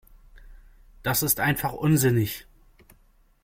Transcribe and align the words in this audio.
Das 1.03 1.21
ist 1.21 1.39
einfach 1.39 1.73
unsinnig. 1.73 2.47